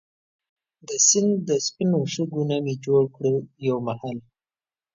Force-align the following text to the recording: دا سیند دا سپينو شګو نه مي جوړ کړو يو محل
دا 0.87 0.95
سیند 1.07 1.35
دا 1.47 1.55
سپينو 1.67 1.99
شګو 2.13 2.41
نه 2.49 2.57
مي 2.63 2.73
جوړ 2.85 3.03
کړو 3.15 3.33
يو 3.67 3.77
محل 3.87 4.17